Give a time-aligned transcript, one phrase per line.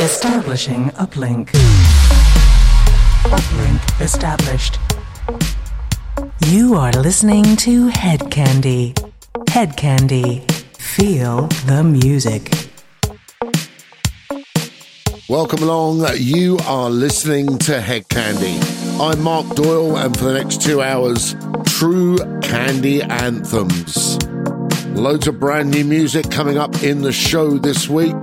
[0.00, 1.50] Establishing uplink.
[3.24, 4.78] Uplink established.
[6.46, 8.96] You are listening to Hedkandi.
[9.50, 10.46] Head Candy.
[10.72, 12.50] Feel the music.
[15.28, 16.06] Welcome along.
[16.16, 18.58] You are listening to Hedkandi.
[18.98, 21.36] I'm Mark Doyle, and for the next two hours,
[21.66, 24.18] true candy anthems.
[24.94, 28.16] Loads of brand new music coming up in the show this week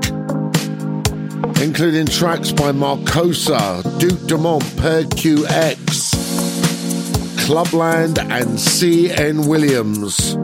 [1.61, 6.13] including tracks by Marcosa, Duke Dumont, Per QX,
[7.45, 9.47] Clubland, and C.N.
[9.47, 10.35] Williams.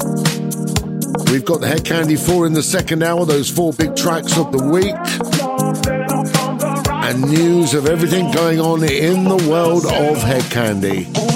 [1.32, 4.64] We've got the Hedkandi 4 in the second hour, those four big tracks of the
[4.64, 4.96] week,
[7.06, 11.34] and news of everything going on in the world of Hedkandi.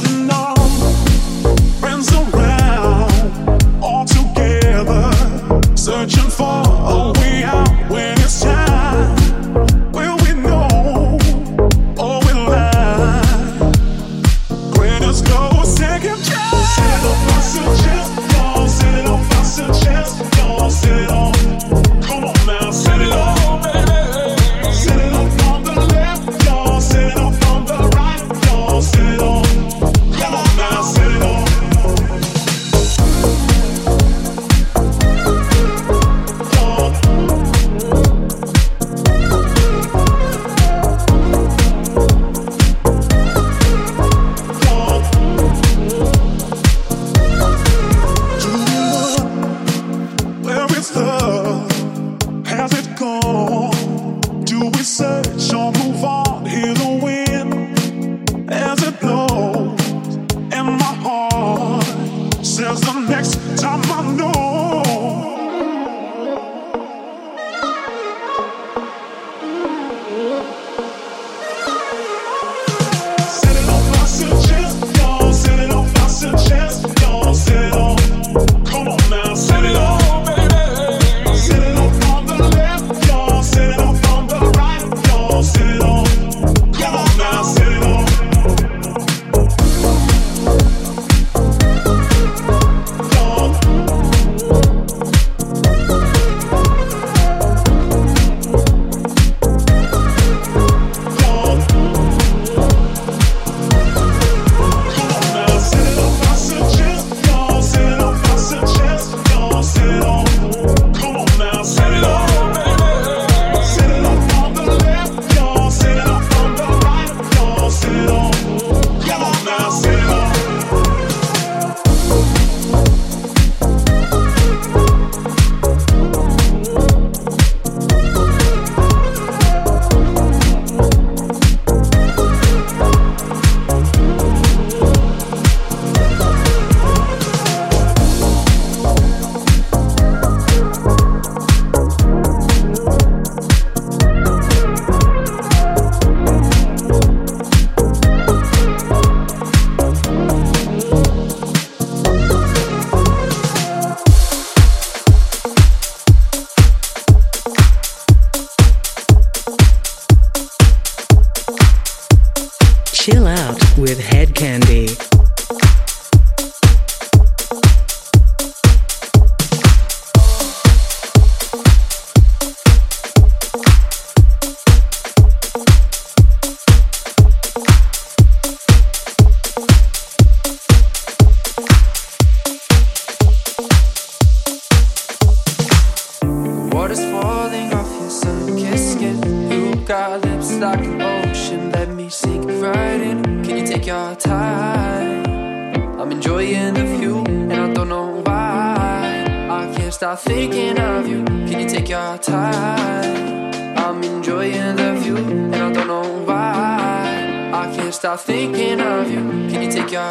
[5.88, 8.17] searching for a way out where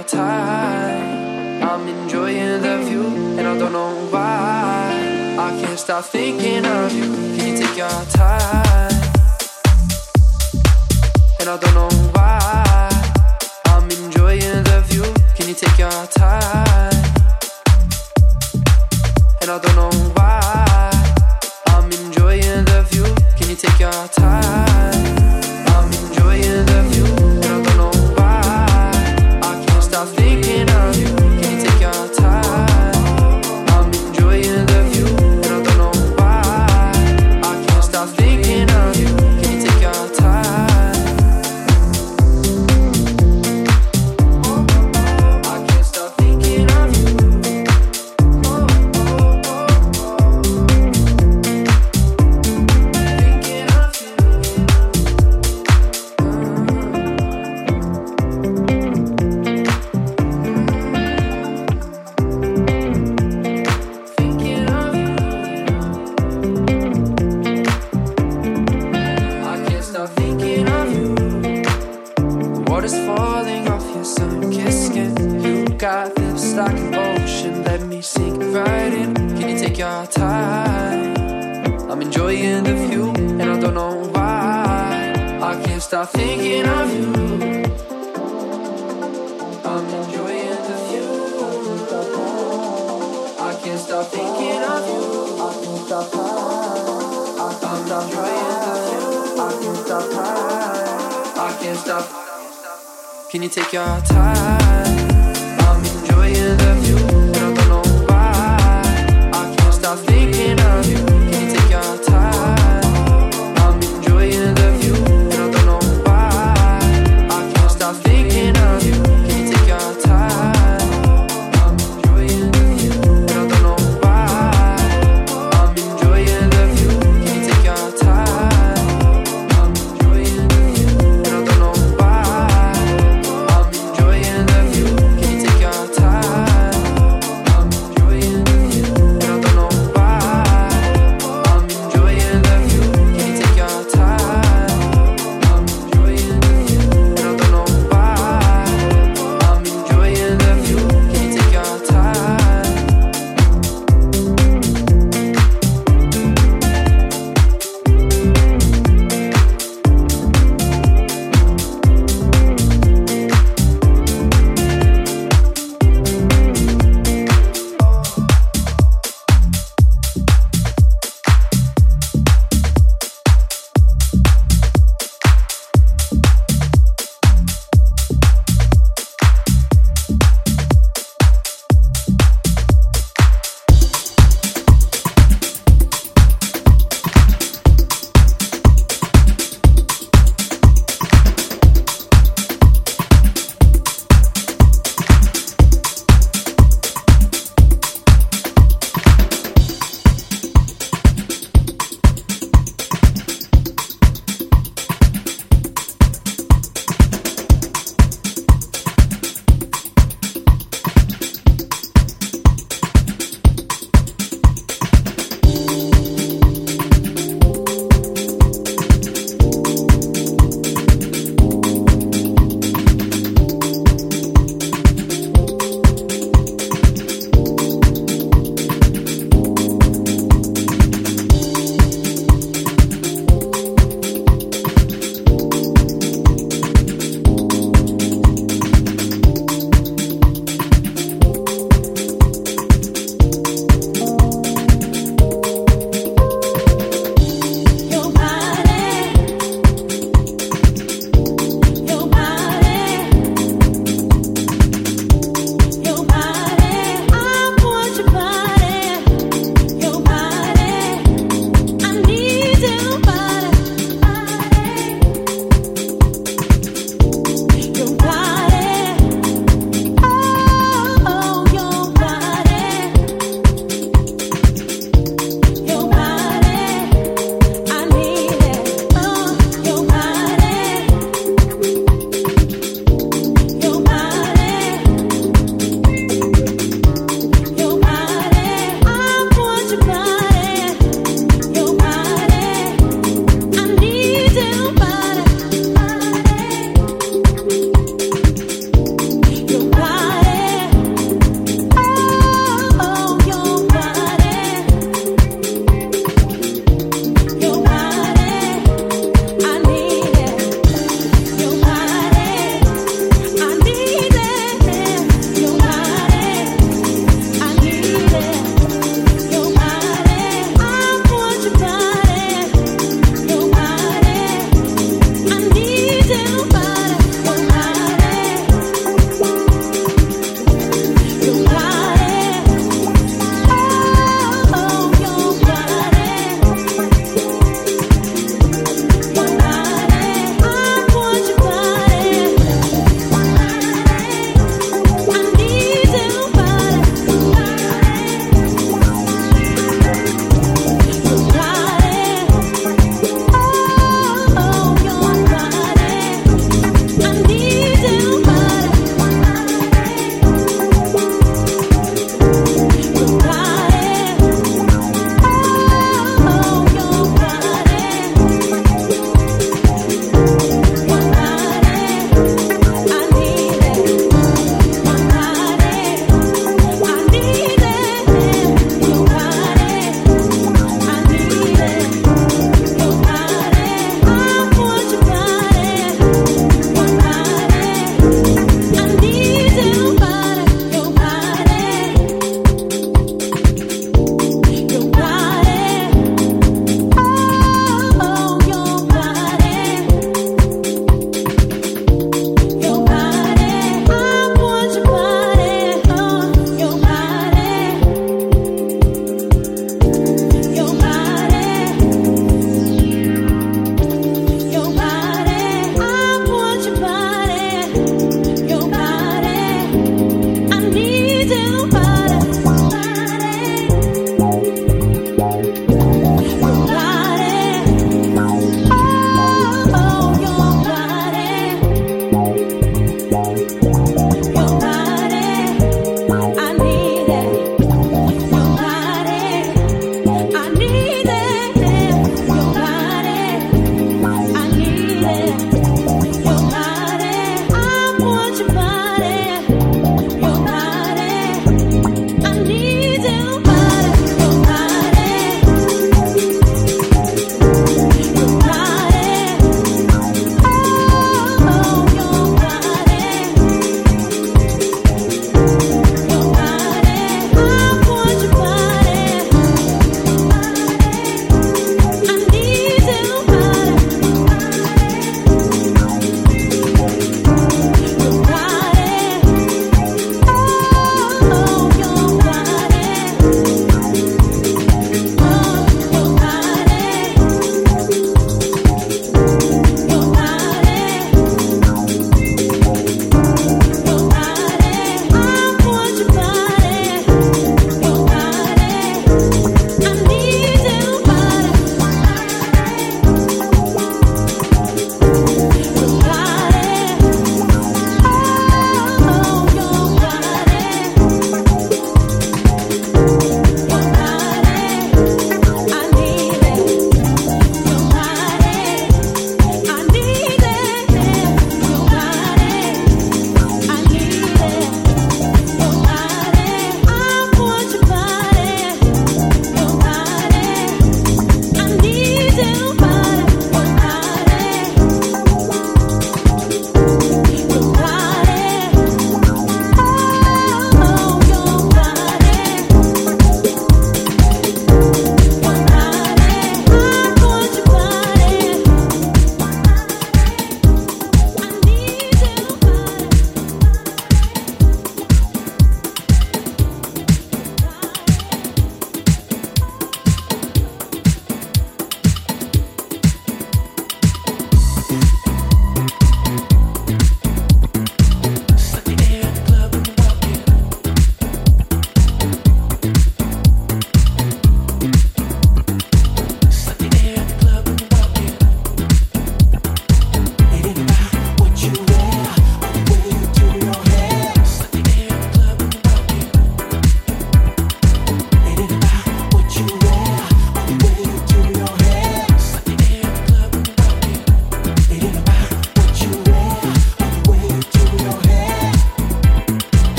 [0.00, 1.62] our time.
[1.62, 3.06] I'm enjoying the view,
[3.38, 5.36] and I don't know why.
[5.38, 7.12] I can't stop thinking of you.
[7.36, 8.59] Can you take your time?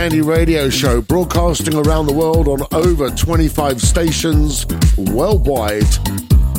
[0.00, 4.64] Hedkandi Radio Show, broadcasting around the world on over 25 stations
[4.96, 5.84] worldwide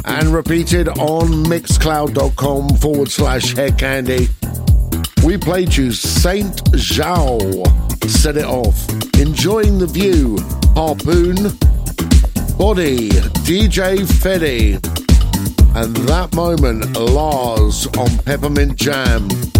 [0.06, 4.30] and repeated on mixcloud.com forward slash Hedkandi.
[5.25, 7.41] We played you Saint Zhao,
[8.08, 8.88] set it off,
[9.19, 10.38] enjoying the view,
[10.75, 11.58] Harpoon,
[12.60, 13.10] Body,
[13.41, 14.73] DJ Fetty,
[15.75, 19.50] and that moment, Lars on Peppermint Jam.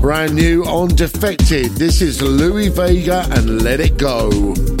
[0.00, 1.72] Brand new on Defected.
[1.72, 4.77] This is Louie Vega and Let It Go.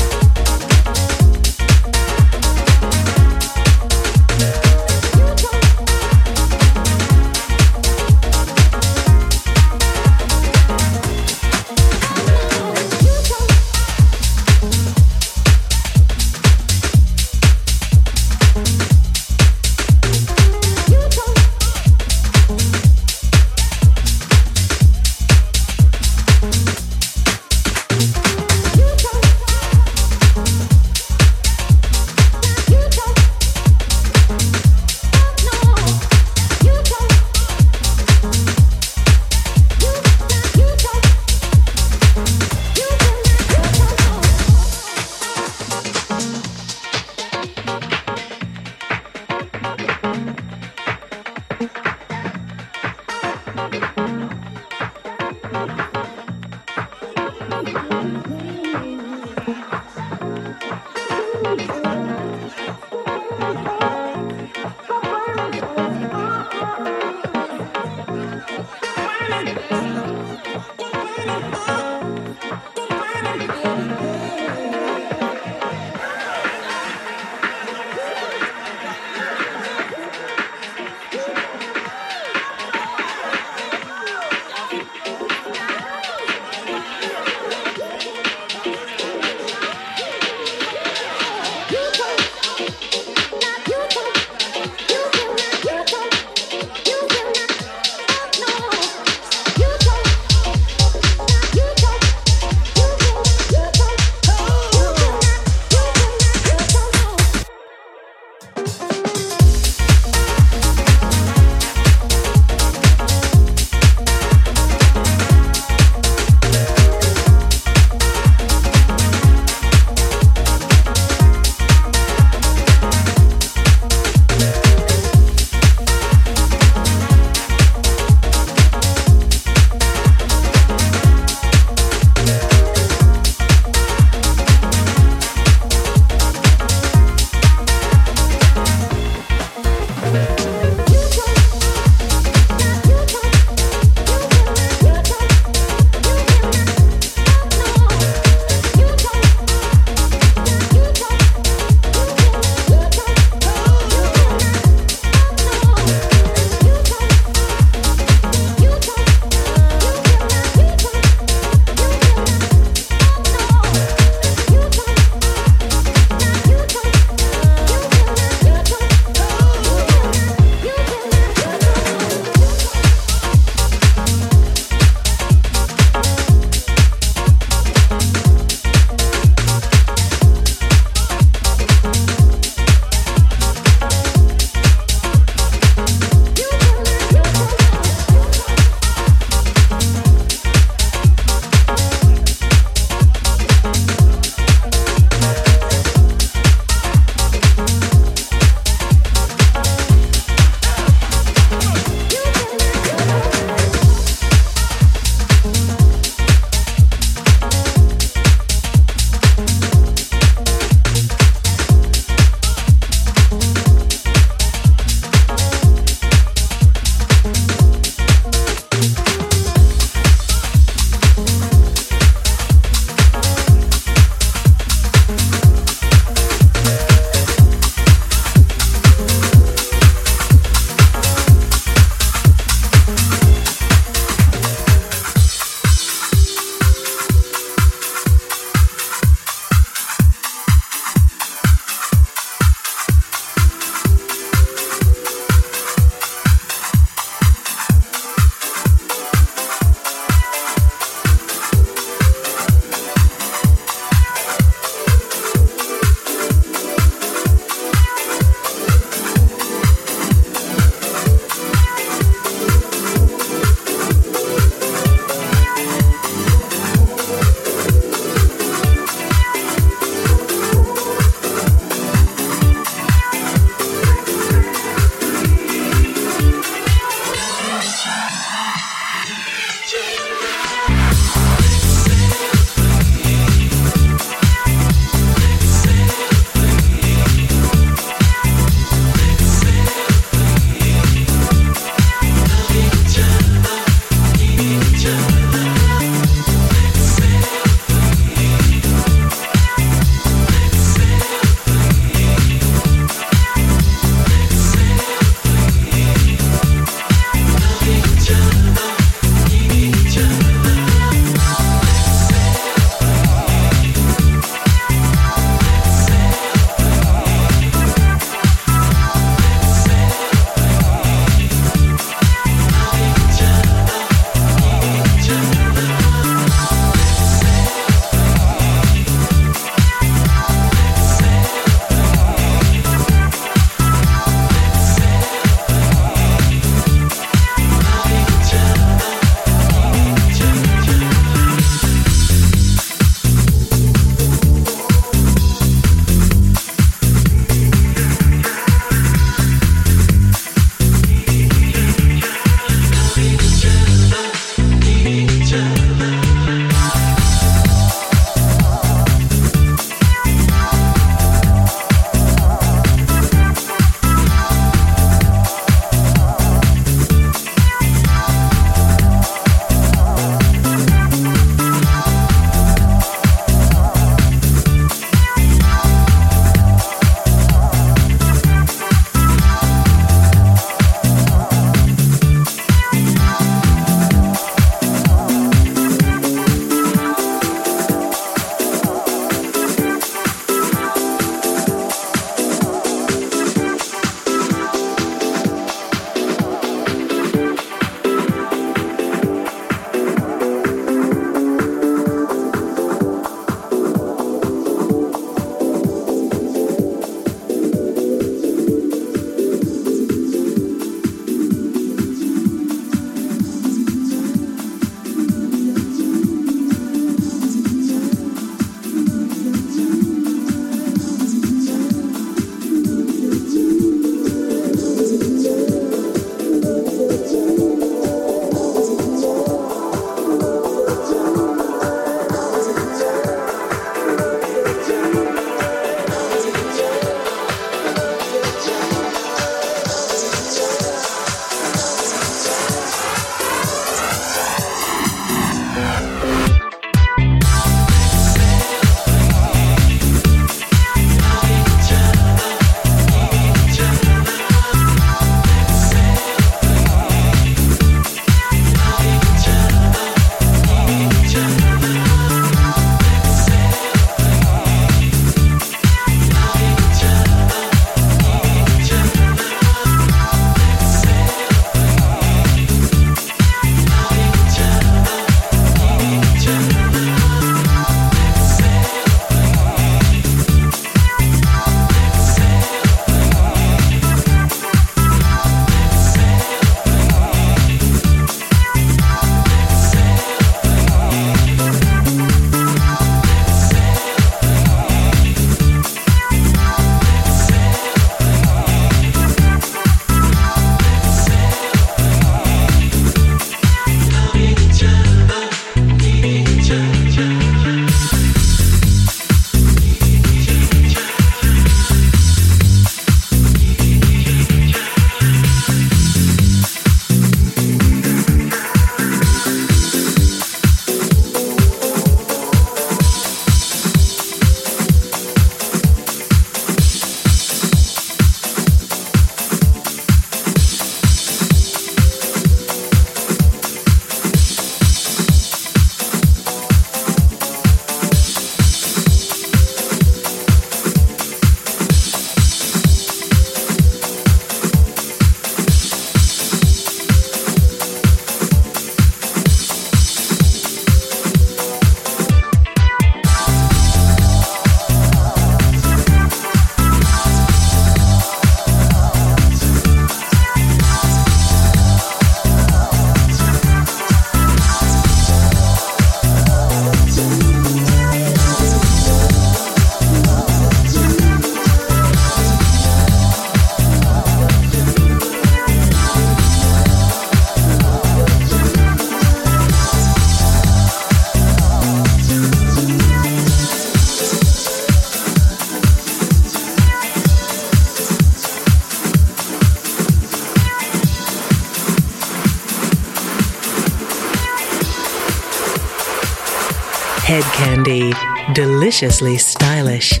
[598.74, 600.00] Deliciously stylish.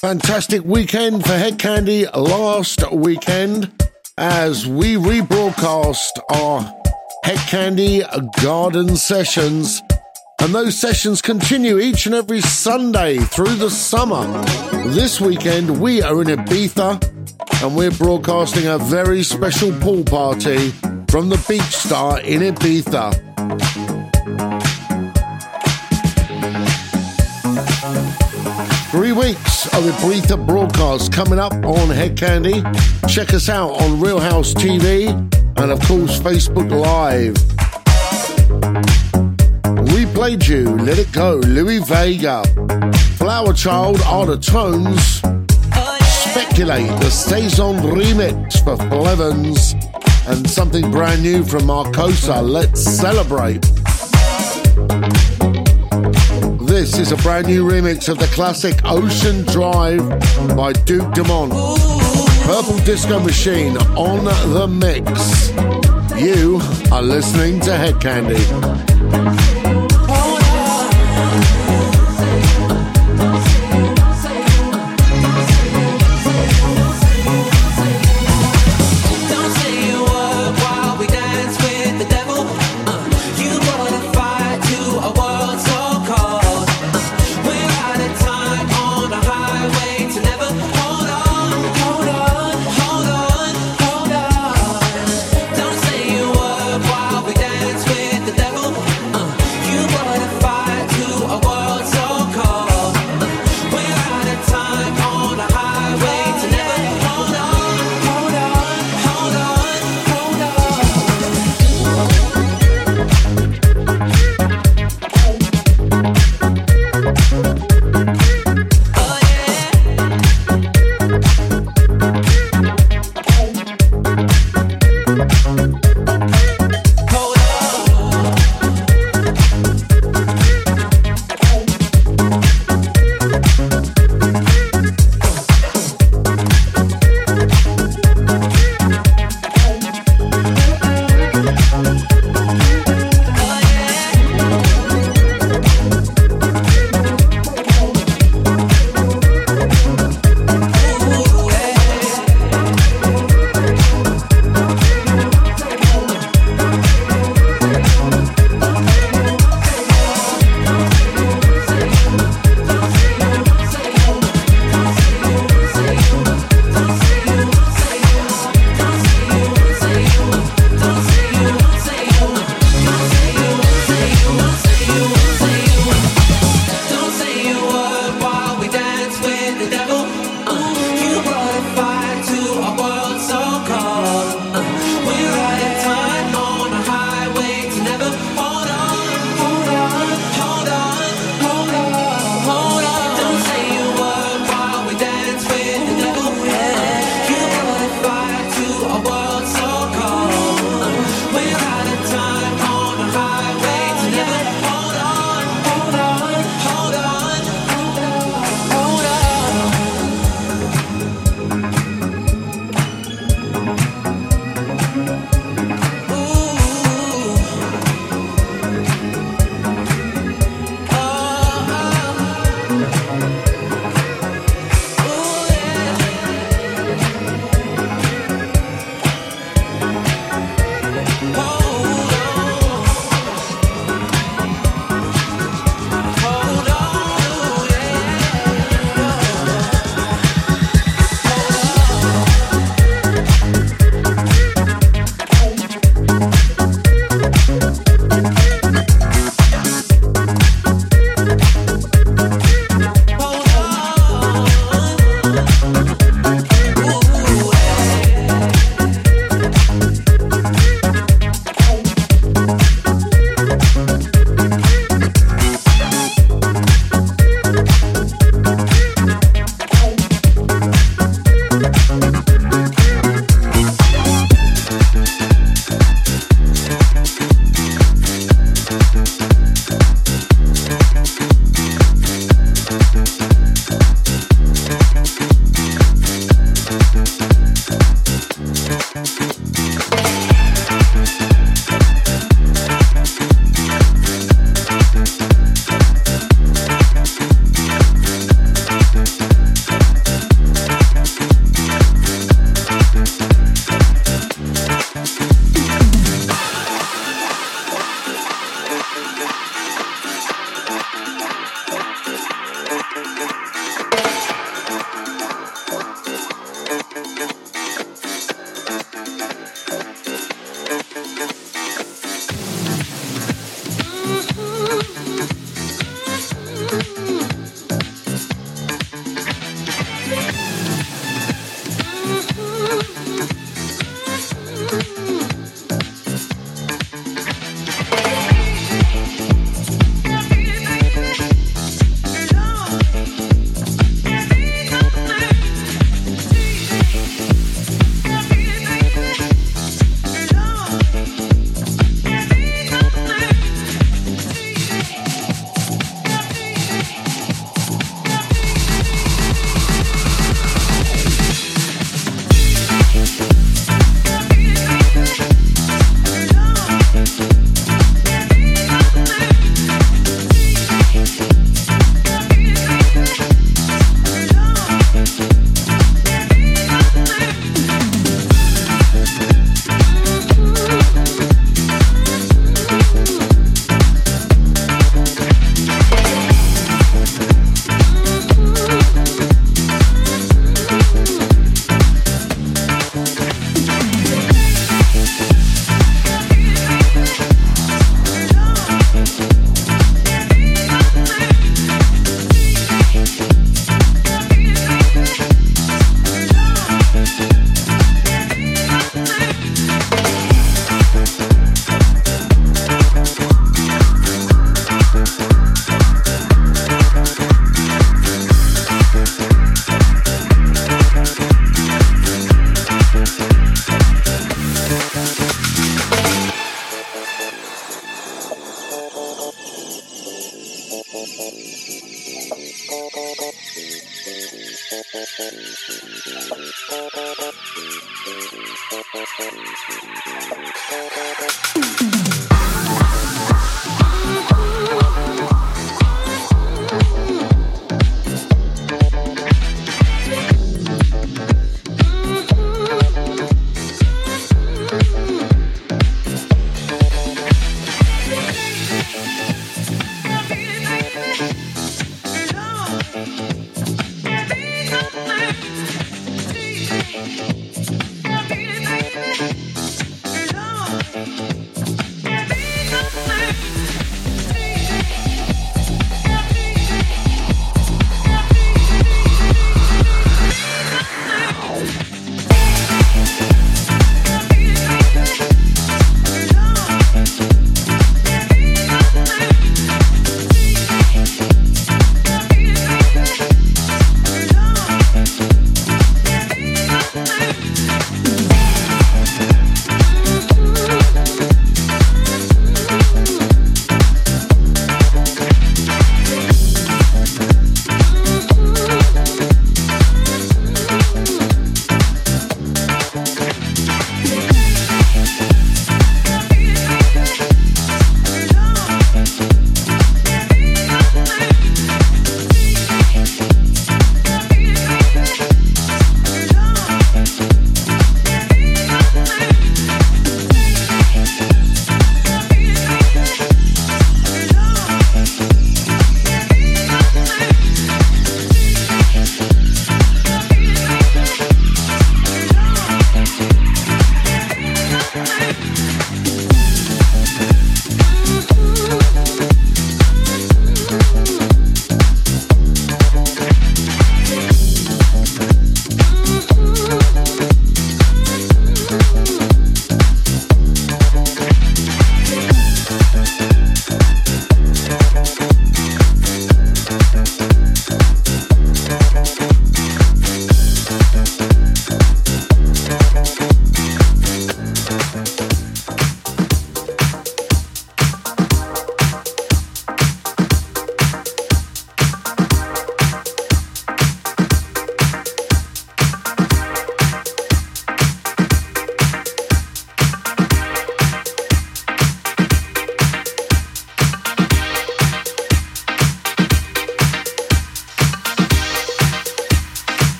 [0.00, 3.70] Fantastic weekend for Hedkandi last weekend
[4.18, 6.74] as we rebroadcast our
[7.24, 8.02] Hedkandi
[8.42, 9.80] Garden sessions.
[10.40, 14.26] And those sessions continue each and every Sunday through the summer.
[14.88, 20.70] This weekend we are in Ibiza and we're broadcasting a very special pool party
[21.08, 23.23] from the Beach Star in Ibiza.
[29.24, 32.60] Weeks of Ibiza broadcasts coming up on Hedkandi.
[33.08, 35.08] Check us out on Real House TV
[35.56, 37.34] and, of course, Facebook Live.
[39.94, 42.44] We played you Let It Go, Louie Vega,
[43.16, 45.22] Flower Child, Are the Tones,
[46.28, 49.72] Speculate, the Saison remix for Flevens,
[50.26, 53.64] and something brand new from Marcosa, Let's Celebrate.
[56.84, 60.06] This is a brand new remix of the classic Ocean Drive
[60.54, 61.50] by Duke Dumont.
[62.42, 65.48] Purple Disco Machine on the mix.
[66.22, 66.60] You
[66.92, 69.53] are listening to Hedkandi.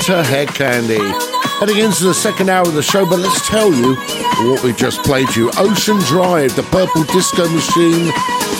[0.00, 1.60] Listening Hedkandi.
[1.60, 3.96] Heading into the second hour of the show, but let's tell you
[4.48, 5.50] what we just played you.
[5.58, 8.08] Ocean Drive, the Purple Disco Machine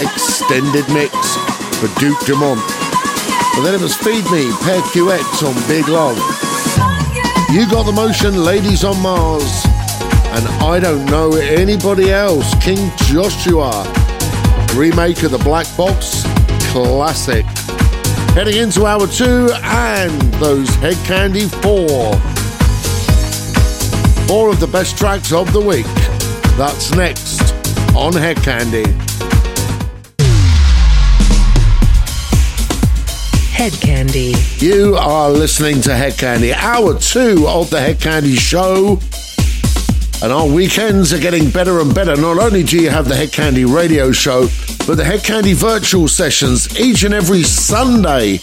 [0.05, 1.15] extended mix
[1.81, 2.61] for Duke Dumont.
[3.55, 6.19] But then it was Feed Me, Pair QX on Big Love.
[7.51, 9.65] You Got the Motion, Ladies on Mars.
[10.37, 13.71] And I don't know anybody else, King Joshua.
[14.75, 16.23] Remake of the Black Box
[16.71, 17.47] Classic.
[18.35, 21.89] Heading into hour two and those Head Candy 4.
[24.29, 25.85] Four of the best tracks of the week.
[26.57, 27.41] That's next
[27.97, 28.87] on Hedkandi.
[33.51, 34.35] Head Candy.
[34.59, 39.01] You are listening to Hedkandi, hour two of the Hedkandi Show.
[40.23, 42.15] And our weekends are getting better and better.
[42.15, 44.49] Not only do you have the Hedkandi radio show,
[44.91, 48.39] but the Hedkandi virtual sessions each and every Sunday.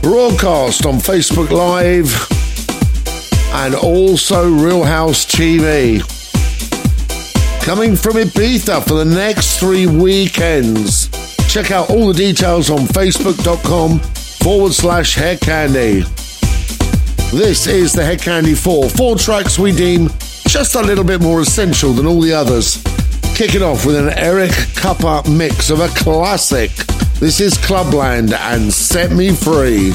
[0.00, 2.08] Broadcast on Facebook Live
[3.52, 6.00] and also Real House TV.
[7.62, 11.10] Coming from Ibiza for the next three weekends.
[11.52, 16.00] Check out all the details on facebook.com forward slash Hedkandi.
[17.30, 18.88] This is the Hedkandi 4.
[18.88, 20.08] Four tracks we deem
[20.48, 22.82] just a little bit more essential than all the others.
[23.42, 26.70] Kicking off with an Eric Kupper mix of a classic.
[27.18, 29.92] This is Clubland and Set Me Free.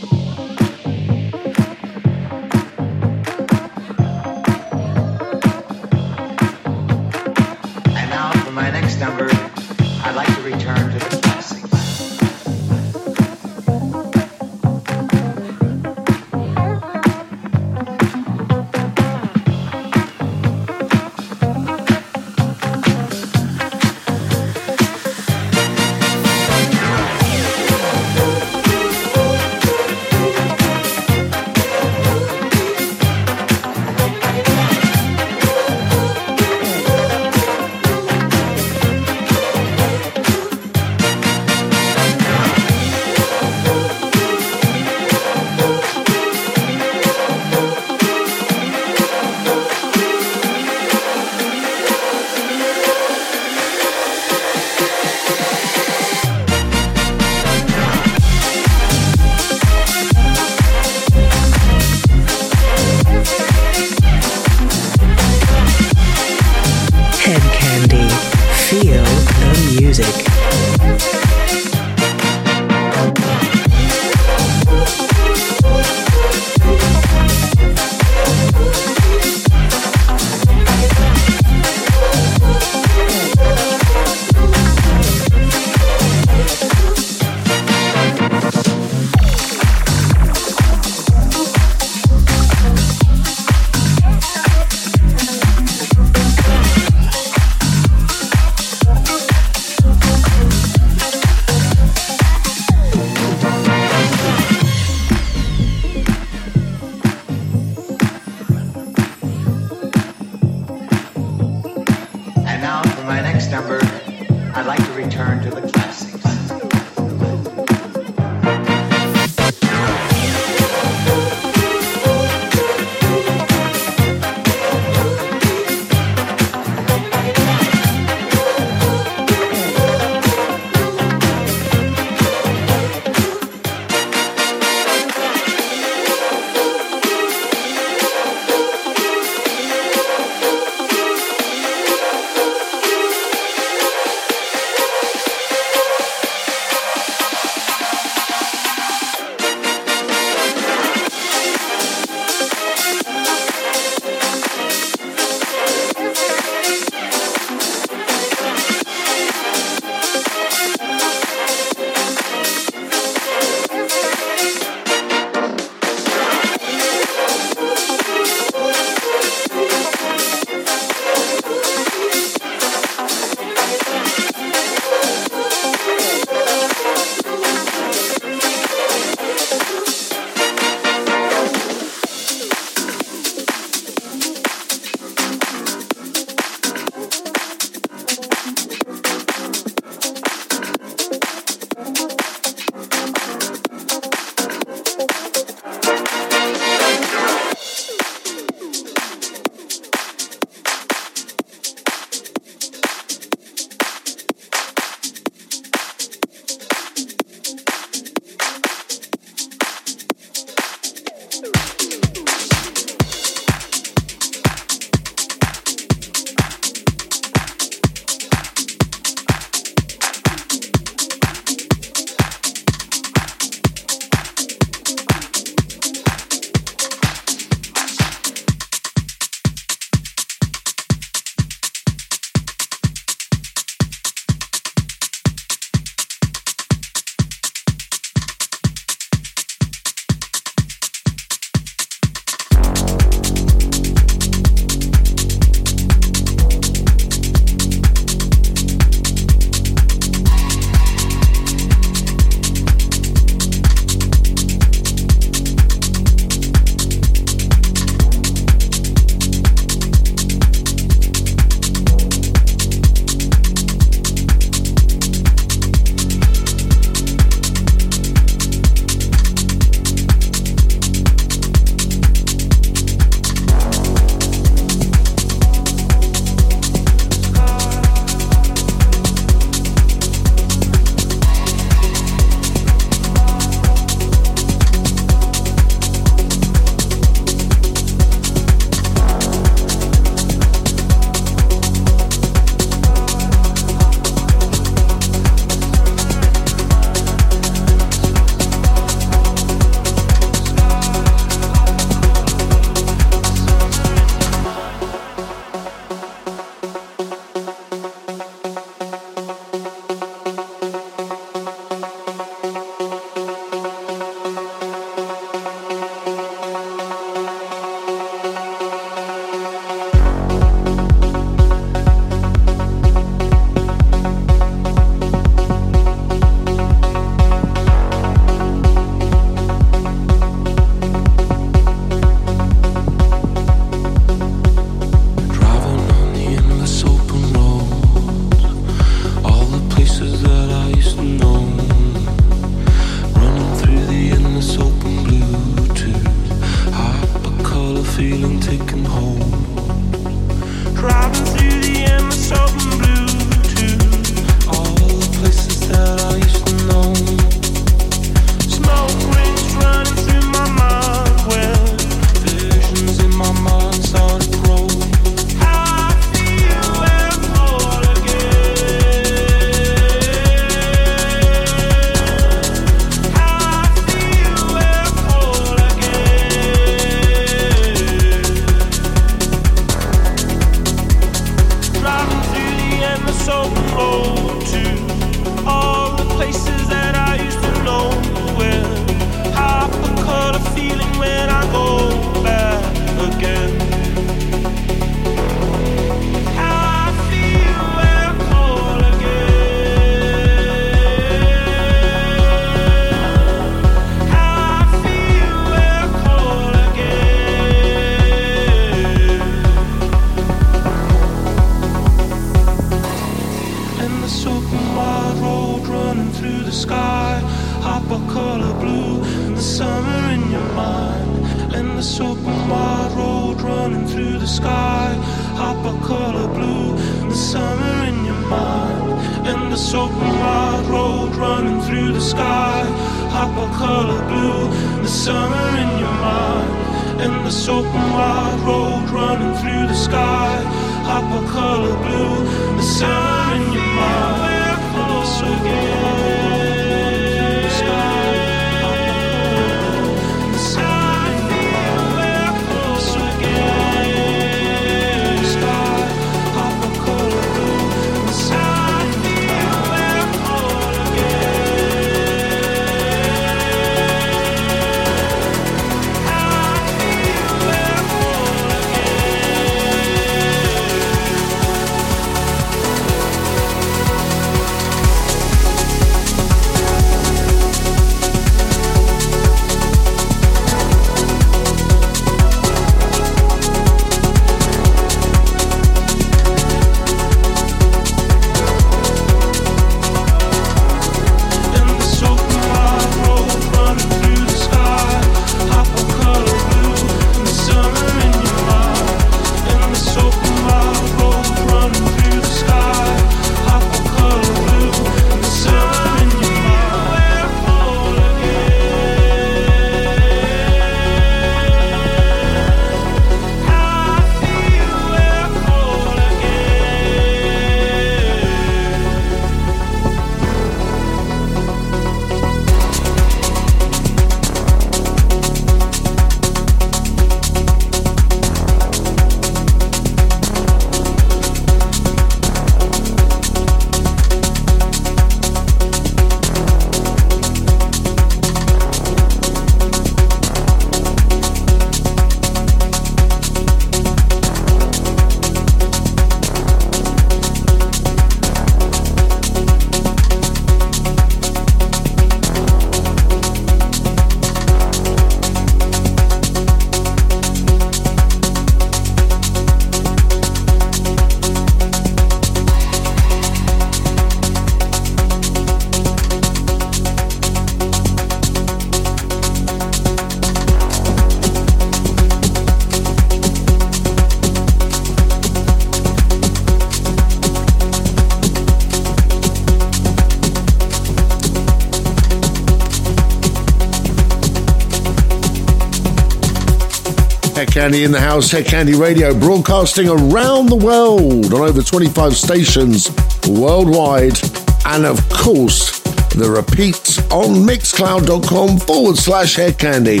[587.62, 592.90] Candy in the house, Hedkandi Radio, broadcasting around the world on over 25 stations
[593.28, 594.18] worldwide.
[594.64, 595.78] And of course,
[596.08, 600.00] the repeats on mixcloud.com forward slash Hedkandi.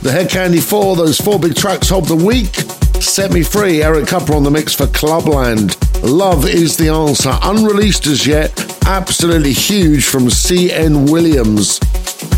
[0.00, 2.54] The Hedkandi 4, those four big tracks of the week.
[3.02, 5.76] Set Me Free, Eric Kupper on the mix for Clubland.
[6.02, 7.38] Love is the answer.
[7.42, 11.04] Unreleased as yet, absolutely huge from C.N.
[11.04, 11.78] Williams.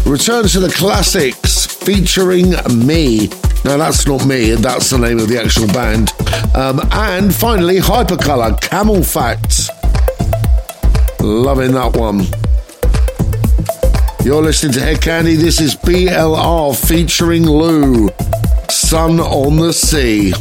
[0.05, 2.55] Return to the classics featuring
[2.85, 3.29] me.
[3.65, 6.13] Now that's not me, that's the name of the actual band.
[6.55, 9.69] Um, and finally, Hypercolor Camel Facts.
[11.21, 12.21] Loving that one.
[14.25, 15.37] You're listening to Hedkandi.
[15.37, 18.09] This is BLR featuring Lou.
[18.71, 20.33] Sun on the Sea.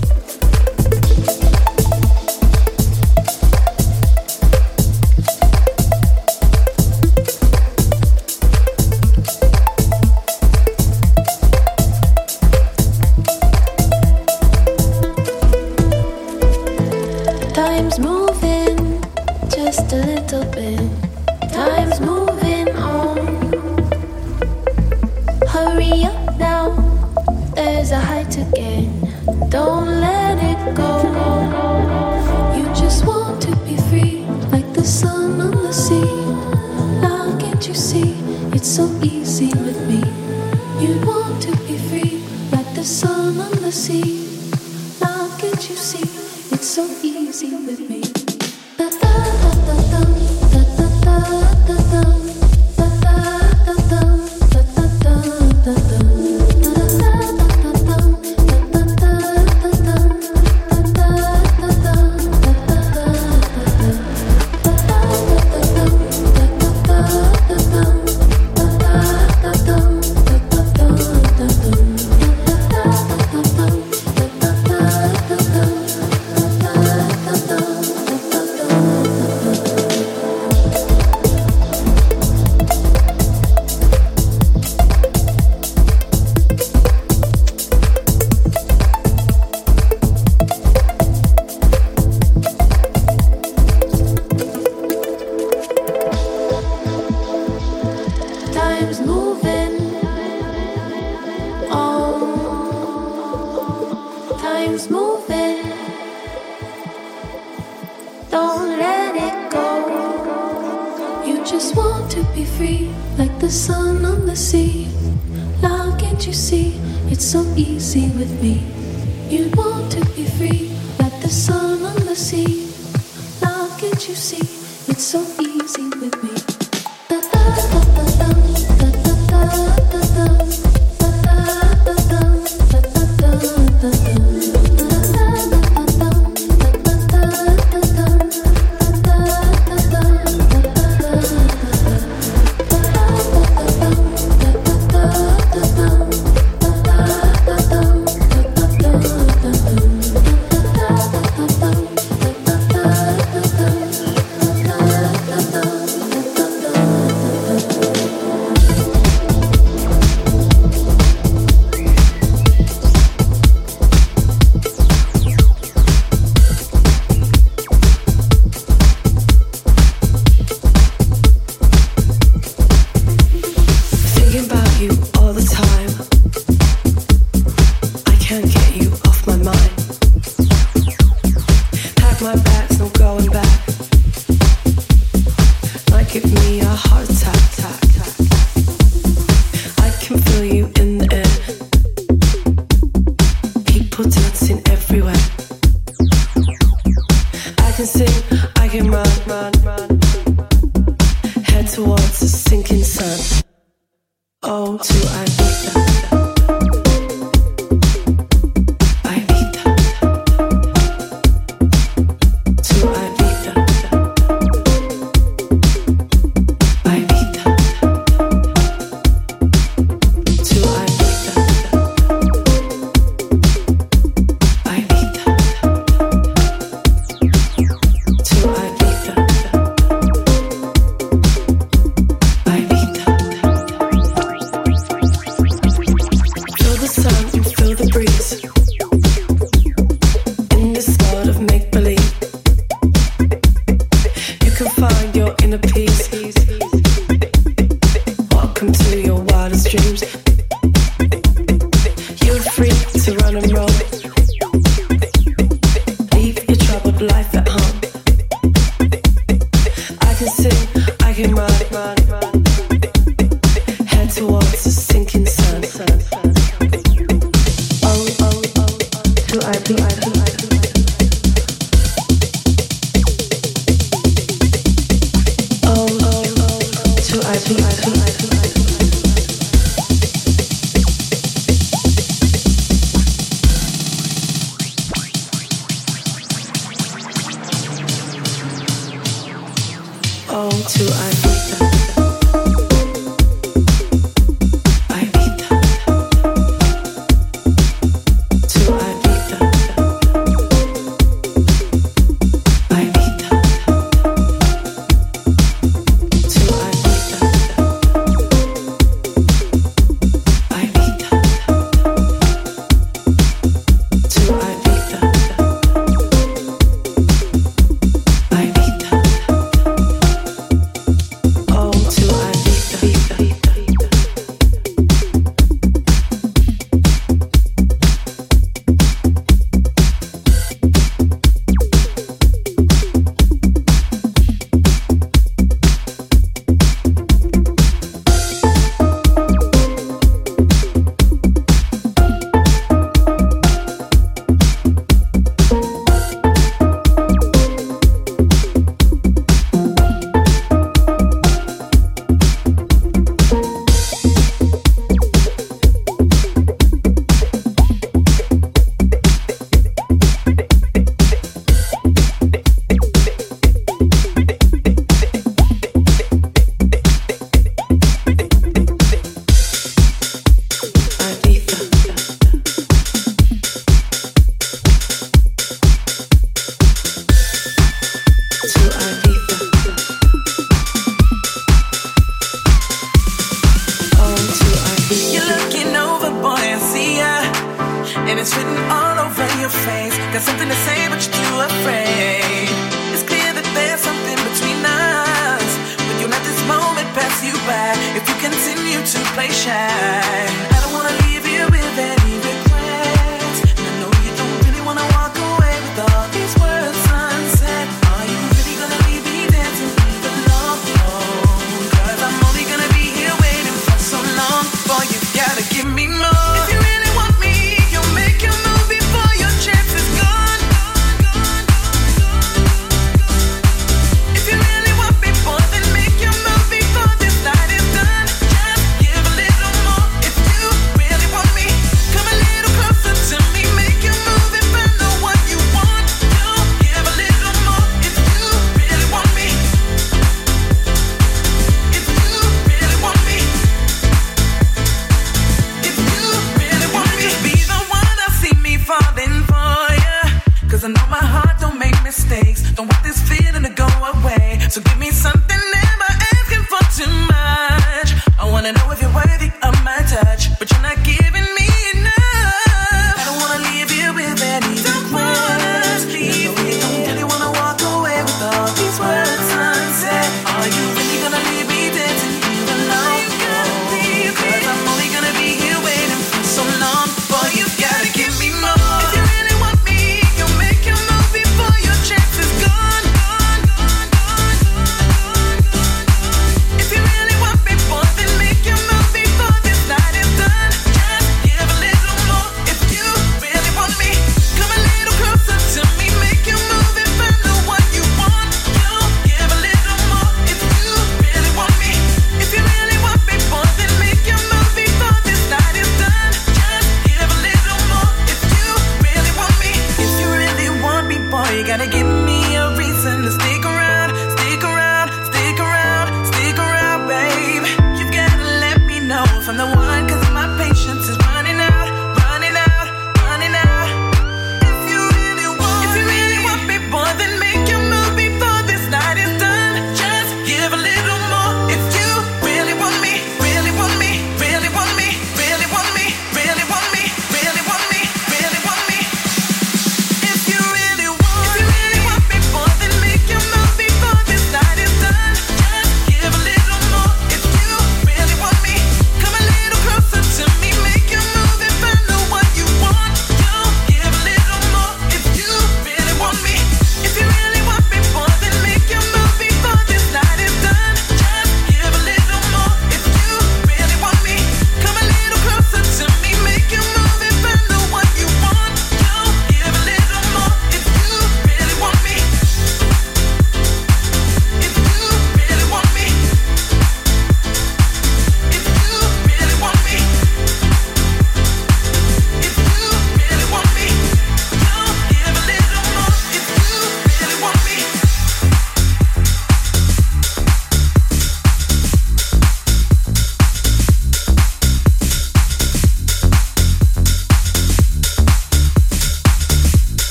[47.67, 47.96] With me.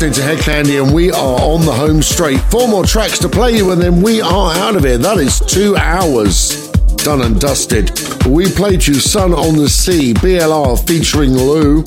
[0.00, 2.38] listening to Hedkandi, and we are on the home straight.
[2.52, 4.96] Four more tracks to play you, and then we are out of here.
[4.96, 6.68] That is two hours
[6.98, 7.90] done and dusted.
[8.24, 11.78] We played you Sun on the Sea, BLR featuring Lou,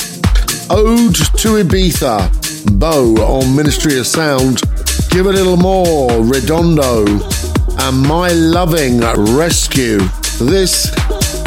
[0.69, 4.61] Ode to Ibiza, Bo on Ministry of Sound,
[5.09, 8.99] Give a Little More, Redondo, and My Loving
[9.37, 9.99] Rescue.
[10.37, 10.91] This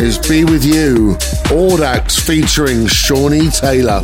[0.00, 1.16] is Be With You,
[1.50, 4.00] Audax featuring Shawnee Taylor.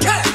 [0.00, 0.27] Strike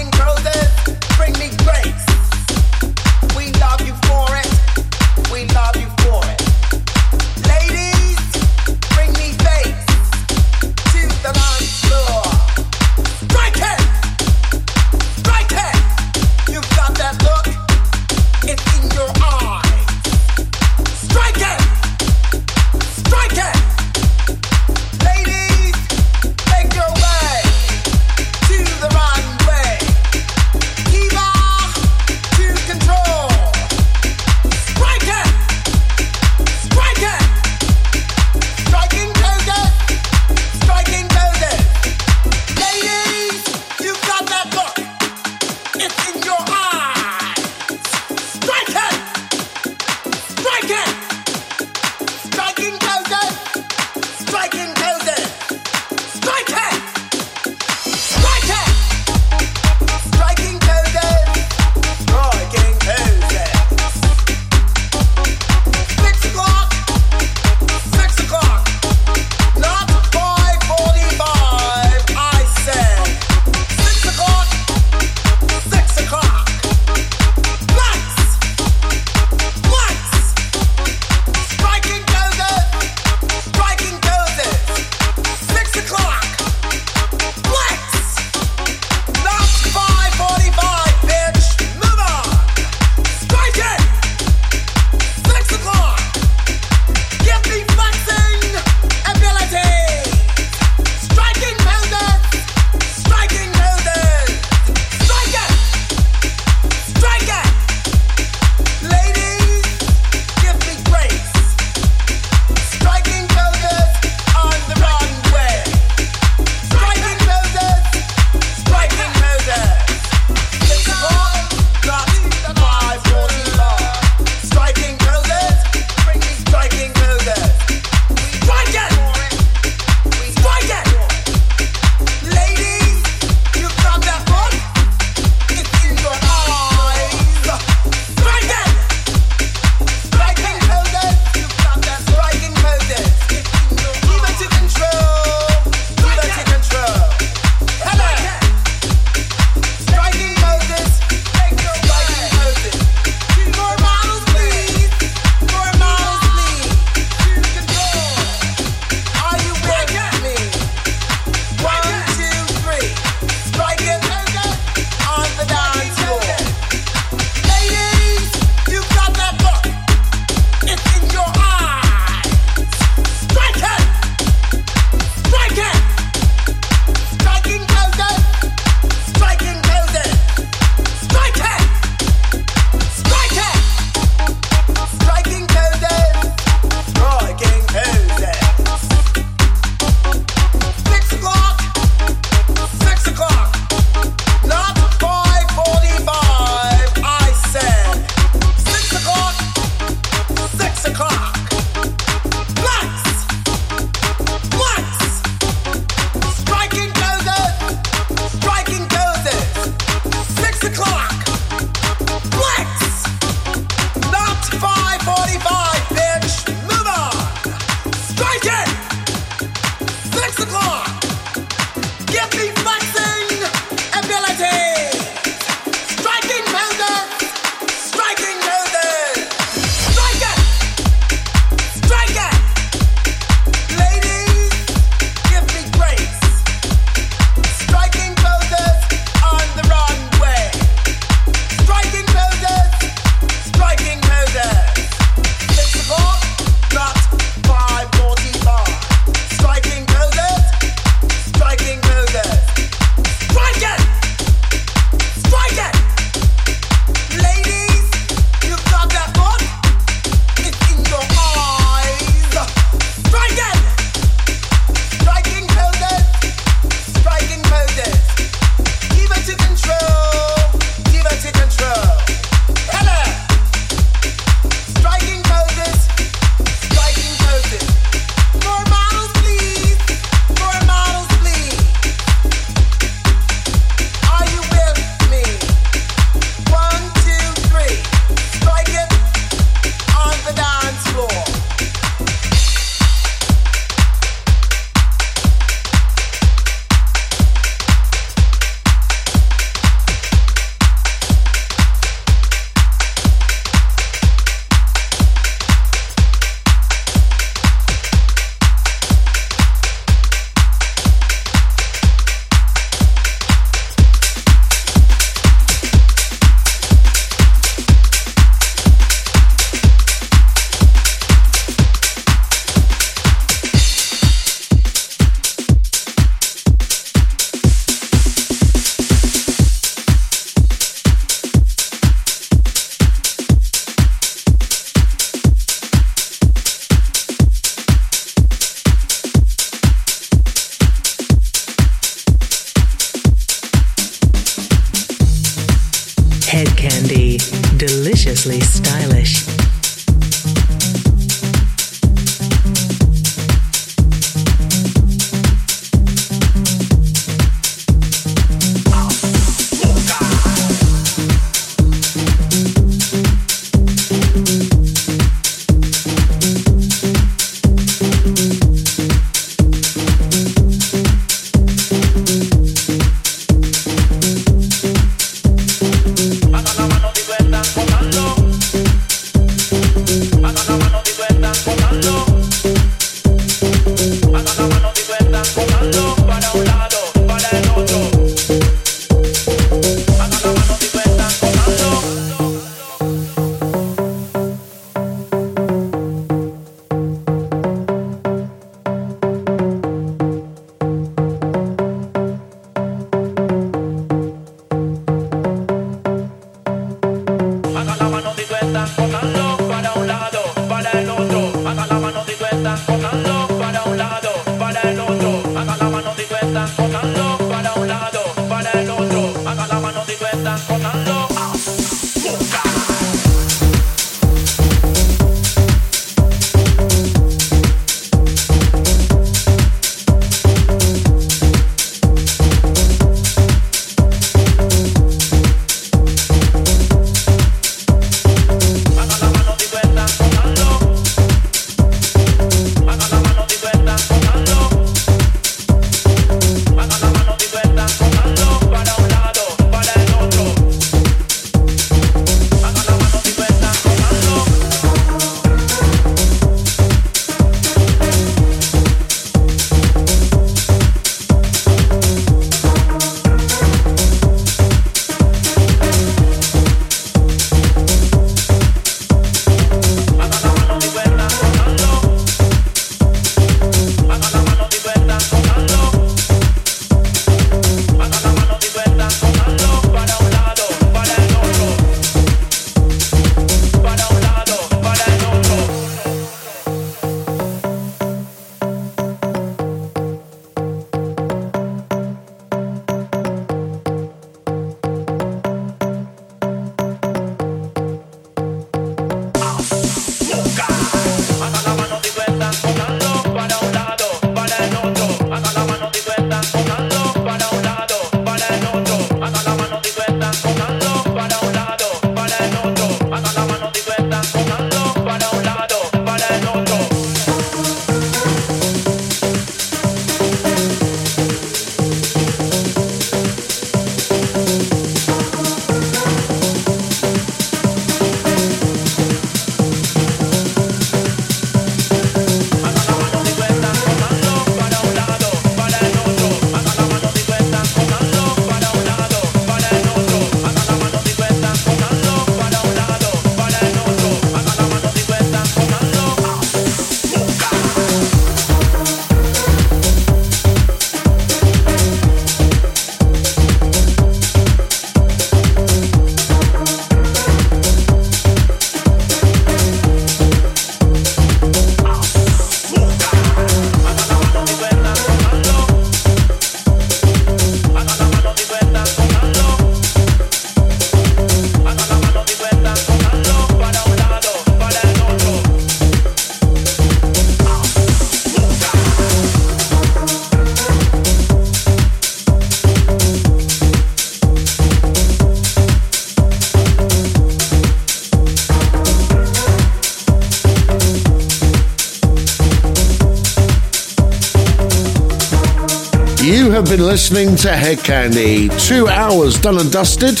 [596.56, 598.30] been listening to Hedkandi.
[598.46, 600.00] Two hours done and dusted.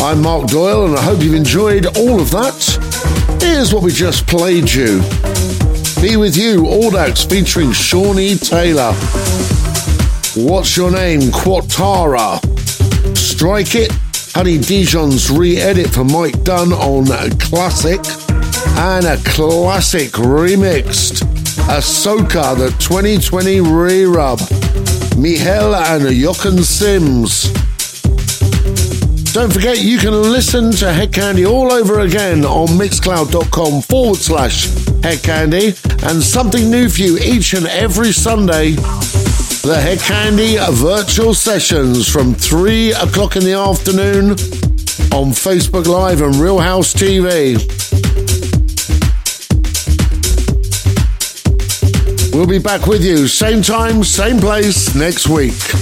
[0.00, 3.38] I'm Mark Doyle, and I hope you've enjoyed all of that.
[3.40, 5.00] Here's what we just played you.
[6.00, 8.92] Be with you, All Audax featuring Shawnee Taylor.
[10.34, 11.20] What's your name?
[11.30, 12.40] Quatara.
[13.16, 13.92] Strike It.
[14.34, 17.06] Honey Dijon's re-edit for Mike Dunn on
[17.38, 18.00] Classic.
[18.76, 21.22] And a classic remixed.
[21.68, 24.59] Ahsoka, the 2020 re-rub.
[25.16, 27.52] Mihail and Jochen Sims.
[29.32, 34.66] Don't forget you can listen to Hedkandi all over again on mixcloud.com forward slash
[35.02, 35.68] Hedkandi
[36.10, 38.72] and something new for you each and every Sunday.
[38.72, 44.30] The Hedkandi virtual sessions from 3 o'clock in the afternoon
[45.12, 47.79] on Facebook Live and Real House TV.
[52.40, 55.79] We'll be back with you, same time, same place next week.